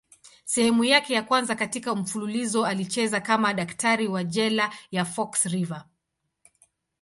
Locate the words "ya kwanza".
1.13-1.55